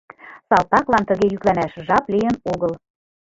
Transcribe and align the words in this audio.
Салтаклан 0.47 1.03
тыге 1.09 1.25
йӱкланаш 1.31 1.73
жап 1.87 2.05
лийын 2.13 2.35
огыл. 2.51 2.73